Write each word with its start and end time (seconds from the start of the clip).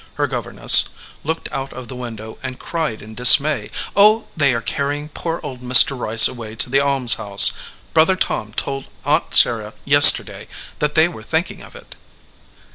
her 0.15 0.25
governess, 0.25 0.85
looked 1.23 1.47
out 1.51 1.71
of 1.73 1.87
the 1.87 1.95
window 1.95 2.39
and 2.41 2.57
cried 2.57 3.03
in 3.03 3.13
dismay, 3.13 3.69
"Oh, 3.95 4.27
they 4.35 4.51
are 4.51 4.59
carrying 4.59 5.09
poor 5.09 5.39
old 5.43 5.61
Mr. 5.61 5.95
Rice 5.95 6.27
away 6.27 6.55
to 6.55 6.71
the 6.71 6.79
almshouse. 6.79 7.51
Brother 7.93 8.15
Tom 8.15 8.51
told 8.51 8.85
Aunt 9.05 9.35
Sarah 9.35 9.75
yesterday 9.85 10.47
that 10.79 10.95
they 10.95 11.07
were 11.07 11.21
thinking 11.21 11.61
of 11.61 11.75
it." 11.75 11.93